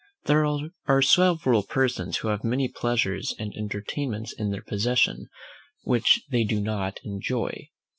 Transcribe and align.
There 0.25 0.47
are 0.87 1.01
several 1.03 1.61
persons 1.61 2.17
who 2.17 2.29
have 2.29 2.43
many 2.43 2.67
pleasures 2.67 3.35
and 3.37 3.53
entertainments 3.55 4.33
in 4.33 4.49
their 4.49 4.63
possession, 4.63 5.27
which 5.83 6.23
they 6.31 6.43
do 6.43 6.59
not 6.59 6.99
enjoy. 7.03 7.69